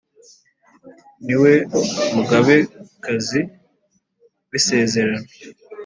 [1.25, 1.53] niwe
[2.13, 3.41] mugabekazi
[4.49, 5.27] w’isezerano.